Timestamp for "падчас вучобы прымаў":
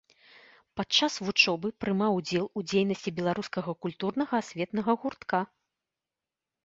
0.79-2.17